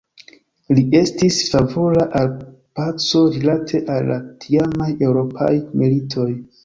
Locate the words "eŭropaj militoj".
5.09-6.31